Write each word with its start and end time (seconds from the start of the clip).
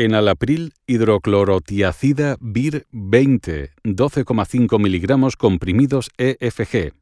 Enalapril 0.00 0.72
hidroclorotiacida 0.86 2.38
VIR 2.40 2.86
20, 2.90 3.70
12,5 3.84 4.78
miligramos 4.78 5.36
comprimidos 5.36 6.08
EFG 6.16 6.94